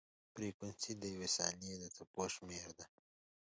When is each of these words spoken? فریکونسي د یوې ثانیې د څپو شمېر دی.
فریکونسي 0.33 0.91
د 0.97 1.03
یوې 1.13 1.29
ثانیې 1.37 1.73
د 1.81 1.85
څپو 1.95 2.21
شمېر 2.35 2.67
دی. 2.77 2.85